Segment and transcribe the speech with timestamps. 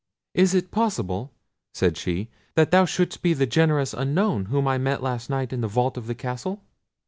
[0.33, 1.31] "Is it possible,"
[1.75, 5.61] said she, "that thou shouldst be the generous unknown whom I met last night in
[5.61, 6.63] the vault of the castle?